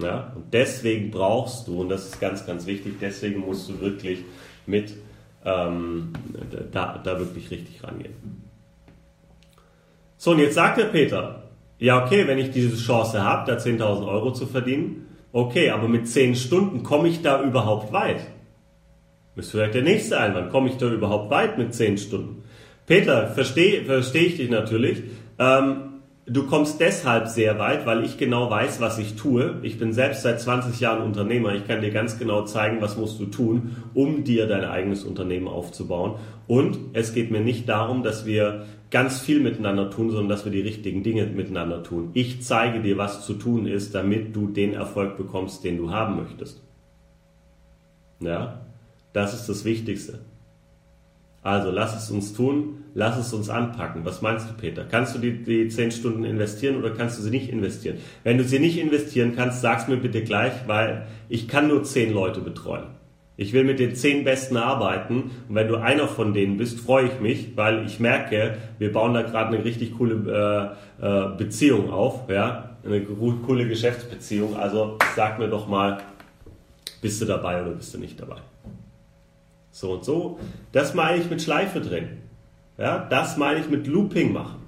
[0.00, 0.32] Ja?
[0.34, 4.24] Und deswegen brauchst du, und das ist ganz, ganz wichtig, deswegen musst du wirklich
[4.66, 4.94] mit
[5.44, 6.12] ähm,
[6.72, 8.14] da, da wirklich richtig rangehen.
[10.16, 11.42] So, und jetzt sagt der Peter,
[11.78, 16.08] ja, okay, wenn ich diese Chance habe, da 10.000 Euro zu verdienen, okay, aber mit
[16.08, 18.20] 10 Stunden komme ich da überhaupt weit?
[19.36, 22.44] Ist vielleicht der nächste Einwand, komme ich da überhaupt weit mit 10 Stunden?
[22.86, 25.02] Peter, verstehe versteh ich dich natürlich.
[25.38, 25.89] Ähm,
[26.30, 29.56] du kommst deshalb sehr weit, weil ich genau weiß, was ich tue.
[29.62, 31.54] Ich bin selbst seit 20 Jahren Unternehmer.
[31.54, 35.48] Ich kann dir ganz genau zeigen, was musst du tun, um dir dein eigenes Unternehmen
[35.48, 36.14] aufzubauen.
[36.46, 40.52] Und es geht mir nicht darum, dass wir ganz viel miteinander tun, sondern dass wir
[40.52, 42.10] die richtigen Dinge miteinander tun.
[42.14, 46.16] Ich zeige dir, was zu tun ist, damit du den Erfolg bekommst, den du haben
[46.16, 46.62] möchtest.
[48.20, 48.66] Ja,
[49.12, 50.20] das ist das Wichtigste.
[51.42, 54.04] Also lass es uns tun, lass es uns anpacken.
[54.04, 54.84] Was meinst du, Peter?
[54.84, 57.96] Kannst du die, die 10 Stunden investieren oder kannst du sie nicht investieren?
[58.24, 62.12] Wenn du sie nicht investieren kannst, sag's mir bitte gleich, weil ich kann nur 10
[62.12, 62.88] Leute betreuen.
[63.38, 67.06] Ich will mit den 10 Besten arbeiten und wenn du einer von denen bist, freue
[67.06, 71.90] ich mich, weil ich merke, wir bauen da gerade eine richtig coole äh, äh, Beziehung
[71.90, 74.56] auf, ja, eine coole Geschäftsbeziehung.
[74.56, 76.02] Also sag mir doch mal,
[77.00, 78.36] bist du dabei oder bist du nicht dabei?
[79.80, 80.38] So und so.
[80.72, 82.20] Das meine ich mit Schleife drin.
[82.76, 84.60] Ja, das meine ich mit Looping machen.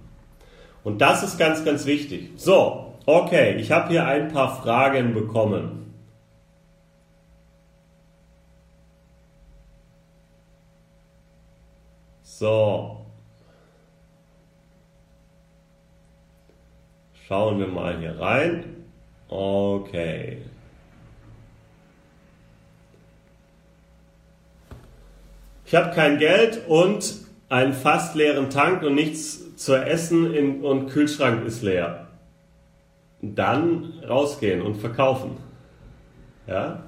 [0.85, 2.31] Und das ist ganz, ganz wichtig.
[2.37, 5.94] So, okay, ich habe hier ein paar Fragen bekommen.
[12.22, 13.05] So.
[17.29, 18.64] Schauen wir mal hier rein.
[19.29, 20.38] Okay.
[25.73, 27.15] Ich habe kein Geld und
[27.49, 32.09] einen fast leeren Tank und nichts zu essen in, und Kühlschrank ist leer.
[33.23, 35.39] Dann rausgehen und verkaufen.
[36.47, 36.83] Ja?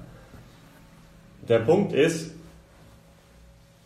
[1.49, 2.35] Der Punkt ist,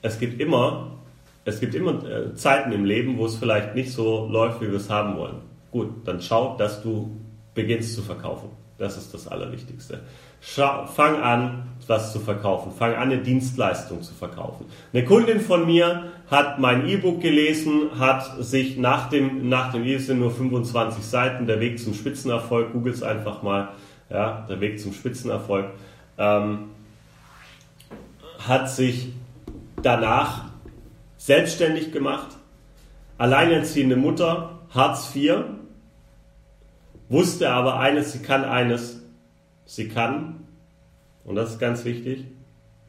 [0.02, 1.00] es gibt immer,
[1.46, 4.80] es gibt immer äh, Zeiten im Leben, wo es vielleicht nicht so läuft, wie wir
[4.80, 5.38] es haben wollen.
[5.72, 7.10] Gut, dann schau, dass du
[7.54, 8.50] beginnst zu verkaufen.
[8.78, 10.02] Das ist das Allerwichtigste.
[10.42, 12.72] Fang an, was zu verkaufen.
[12.78, 14.66] Fang an, eine Dienstleistung zu verkaufen.
[14.94, 20.02] Eine Kundin von mir hat mein E-Book gelesen, hat sich nach dem, nach dem E-Book
[20.02, 23.70] sind nur 25 Seiten, der Weg zum Spitzenerfolg, googelt einfach mal,
[24.10, 25.66] ja, der Weg zum Spitzenerfolg,
[26.18, 26.70] ähm,
[28.48, 29.12] hat sich
[29.82, 30.46] danach
[31.18, 32.38] selbstständig gemacht,
[33.18, 35.44] alleinerziehende Mutter, Hartz IV,
[37.10, 38.99] wusste aber eines, sie kann eines,
[39.70, 40.48] sie kann,
[41.24, 42.26] und das ist ganz wichtig,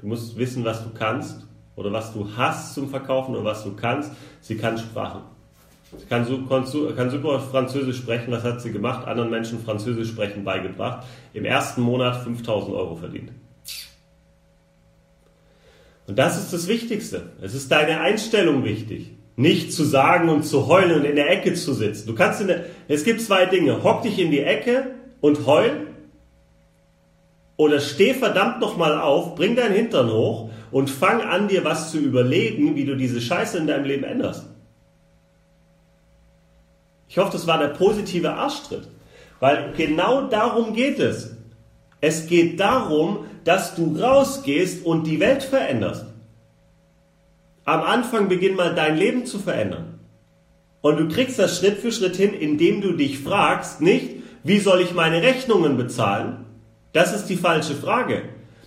[0.01, 3.77] du musst wissen, was du kannst oder was du hast zum Verkaufen oder was du
[3.77, 4.13] kannst.
[4.41, 5.21] Sie kann Sprachen.
[5.97, 6.27] Sie kann,
[6.97, 8.33] kann super Französisch sprechen.
[8.33, 9.07] Was hat sie gemacht?
[9.07, 11.07] Anderen Menschen Französisch sprechen beigebracht.
[11.35, 13.31] Im ersten Monat 5000 Euro verdient.
[16.07, 17.33] Und das ist das Wichtigste.
[17.43, 19.11] Es ist deine Einstellung wichtig.
[19.37, 22.07] Nicht zu sagen und zu heulen und in der Ecke zu sitzen.
[22.07, 23.83] Du kannst in der, es gibt zwei Dinge.
[23.85, 25.90] Hock dich in die Ecke und heul.
[27.61, 31.99] Oder steh verdammt nochmal auf, bring deinen Hintern hoch und fang an, dir was zu
[31.99, 34.47] überlegen, wie du diese Scheiße in deinem Leben änderst.
[37.09, 38.89] Ich hoffe, das war der positive Arschtritt.
[39.41, 41.37] Weil genau darum geht es.
[42.01, 46.07] Es geht darum, dass du rausgehst und die Welt veränderst
[47.67, 50.01] am Anfang beginn mal dein Leben zu verändern.
[50.81, 54.81] Und du kriegst das Schritt für Schritt hin, indem du dich fragst, nicht, wie soll
[54.81, 56.47] ich meine Rechnungen bezahlen?
[56.93, 58.23] Das ist die falsche Frage.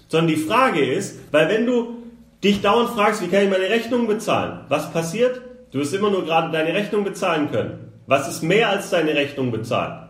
[0.08, 2.04] Sondern die Frage ist, weil wenn du
[2.44, 4.62] dich dauernd fragst, wie kann ich meine Rechnungen bezahlen?
[4.70, 5.42] Was passiert?
[5.72, 7.92] Du wirst immer nur gerade deine Rechnung bezahlen können.
[8.06, 10.10] Was ist mehr als deine Rechnung bezahlen?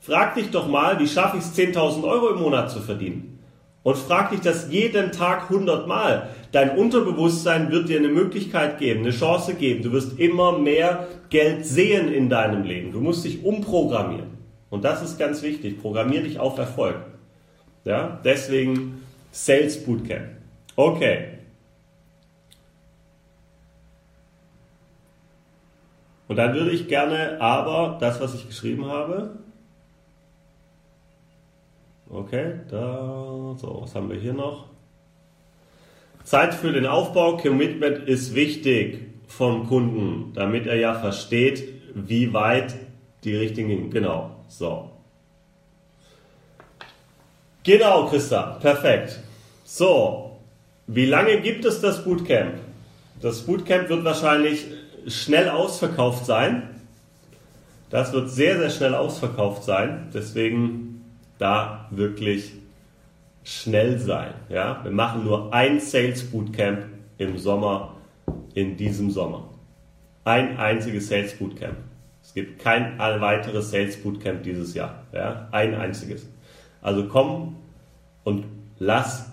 [0.00, 3.38] Frag dich doch mal, wie schaffe ich es, 10.000 Euro im Monat zu verdienen?
[3.84, 6.30] Und frag dich das jeden Tag hundertmal.
[6.52, 9.82] Dein Unterbewusstsein wird dir eine Möglichkeit geben, eine Chance geben.
[9.82, 12.92] Du wirst immer mehr Geld sehen in deinem Leben.
[12.92, 14.38] Du musst dich umprogrammieren.
[14.70, 15.80] Und das ist ganz wichtig.
[15.80, 16.96] Programmier dich auf Erfolg.
[17.84, 20.28] Ja, deswegen Sales Bootcamp.
[20.76, 21.38] Okay.
[26.28, 29.38] Und dann würde ich gerne aber das, was ich geschrieben habe.
[32.08, 34.66] Okay, da, so, was haben wir hier noch?
[36.24, 41.64] Zeit für den Aufbau, Commitment ist wichtig vom Kunden, damit er ja versteht,
[41.94, 42.74] wie weit
[43.24, 44.91] die richtigen, genau, so.
[47.64, 49.20] Genau, Christa, perfekt.
[49.64, 50.38] So,
[50.88, 52.54] wie lange gibt es das Bootcamp?
[53.20, 54.66] Das Bootcamp wird wahrscheinlich
[55.06, 56.68] schnell ausverkauft sein.
[57.88, 60.08] Das wird sehr, sehr schnell ausverkauft sein.
[60.12, 61.04] Deswegen
[61.38, 62.52] da wirklich
[63.44, 64.34] schnell sein.
[64.48, 64.80] Ja?
[64.82, 66.86] Wir machen nur ein Sales Bootcamp
[67.18, 67.96] im Sommer,
[68.54, 69.48] in diesem Sommer.
[70.24, 71.76] Ein einziges Sales Bootcamp.
[72.24, 75.04] Es gibt kein weiteres Sales Bootcamp dieses Jahr.
[75.12, 75.48] Ja?
[75.52, 76.26] Ein einziges.
[76.82, 77.56] Also komm
[78.24, 78.44] und
[78.78, 79.30] lass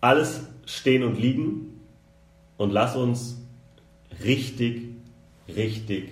[0.00, 1.80] alles stehen und liegen
[2.58, 3.40] und lass uns
[4.22, 4.88] richtig,
[5.48, 6.10] richtig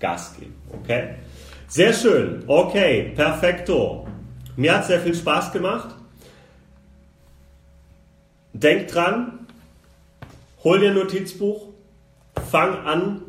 [0.00, 0.54] Gas geben.
[0.72, 1.14] Okay?
[1.68, 2.42] Sehr schön.
[2.46, 4.06] Okay, perfekto.
[4.56, 5.94] Mir hat sehr viel Spaß gemacht.
[8.52, 9.46] Denk dran,
[10.62, 11.68] hol dir ein Notizbuch,
[12.50, 13.22] fang an,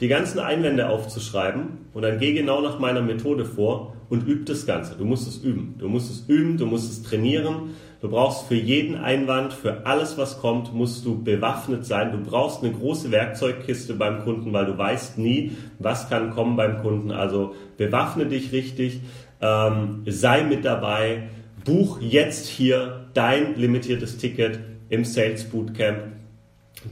[0.00, 4.66] die ganzen Einwände aufzuschreiben und dann geh genau nach meiner Methode vor und üb das
[4.66, 4.94] Ganze.
[4.94, 5.76] Du musst es üben.
[5.78, 7.70] Du musst es üben, du musst es trainieren.
[8.02, 12.12] Du brauchst für jeden Einwand, für alles, was kommt, musst du bewaffnet sein.
[12.12, 16.82] Du brauchst eine große Werkzeugkiste beim Kunden, weil du weißt nie, was kann kommen beim
[16.82, 17.10] Kunden.
[17.10, 19.00] Also bewaffne dich richtig,
[19.40, 21.30] ähm, sei mit dabei,
[21.64, 24.60] buch jetzt hier dein limitiertes Ticket
[24.90, 26.00] im Sales Bootcamp.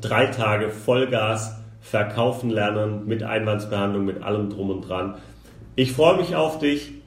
[0.00, 5.16] Drei Tage Vollgas verkaufen lernen mit Einwandsbehandlung, mit allem drum und dran.
[5.76, 6.99] Ich freue mich auf dich.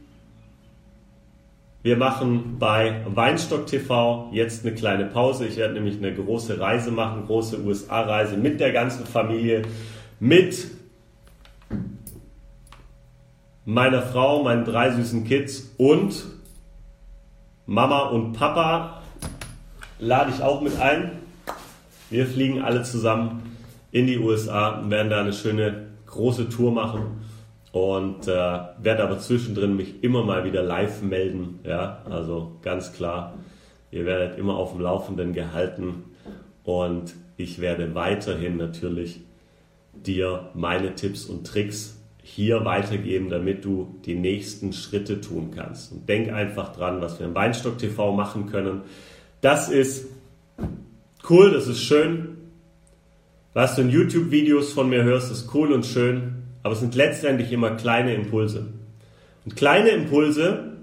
[1.84, 5.46] Wir machen bei Weinstock TV jetzt eine kleine Pause.
[5.48, 9.64] Ich werde nämlich eine große Reise machen, große USA-Reise mit der ganzen Familie,
[10.18, 10.68] mit
[13.66, 16.24] meiner Frau, meinen drei süßen Kids und
[17.66, 19.02] Mama und Papa
[20.00, 21.12] lade ich auch mit ein.
[22.10, 23.58] Wir fliegen alle zusammen
[23.92, 27.26] in die USA und werden da eine schöne große Tour machen
[27.74, 31.60] und äh, werde aber zwischendrin mich immer mal wieder live melden.
[31.66, 33.34] Ja, also ganz klar,
[33.90, 36.04] ihr werdet immer auf dem Laufenden gehalten
[36.64, 39.22] und ich werde weiterhin natürlich
[39.92, 45.92] dir meine Tipps und Tricks hier weitergeben, damit du die nächsten Schritte tun kannst.
[45.92, 48.82] Und denk einfach dran, was wir im Weinstock TV machen können.
[49.42, 50.10] Das ist
[51.28, 52.38] cool, das ist schön,
[53.54, 56.33] was du in YouTube-Videos von mir hörst, ist cool und schön,
[56.64, 58.68] aber es sind letztendlich immer kleine Impulse.
[59.46, 60.78] Und kleine Impulse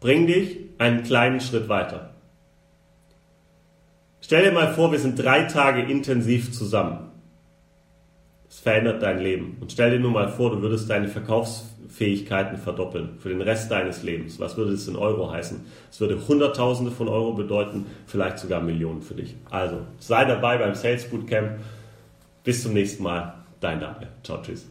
[0.00, 2.10] bringen dich einen kleinen Schritt weiter.
[4.20, 7.10] Stell dir mal vor, wir sind drei Tage intensiv zusammen.
[8.48, 9.58] Es verändert dein Leben.
[9.60, 14.02] Und stell dir nur mal vor, du würdest deine Verkaufsfähigkeiten verdoppeln für den Rest deines
[14.02, 14.40] Lebens.
[14.40, 15.60] Was würde das in Euro heißen?
[15.90, 19.36] Es würde Hunderttausende von Euro bedeuten, vielleicht sogar Millionen für dich.
[19.50, 21.58] Also sei dabei beim Sales Bootcamp
[22.42, 23.34] bis zum nächsten Mal.
[23.60, 24.08] Dein Daniel.
[24.22, 24.66] Ciao, tschüss.